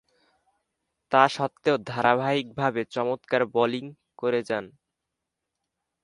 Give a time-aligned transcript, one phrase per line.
[1.11, 3.85] তাসত্ত্বেও ধারাবাহিকভাবে চমৎকার বোলিং
[4.19, 4.65] করে যান।